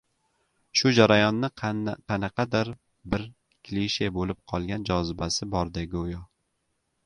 Shu 0.79 0.91
jarayonni 0.99 1.49
qanaqadir 1.61 2.73
bir 3.13 3.27
klishe 3.69 4.11
boʻlib 4.19 4.43
qolgan 4.55 4.89
jozibasi 4.93 5.53
borday 5.57 5.91
goʻyo... 5.97 6.27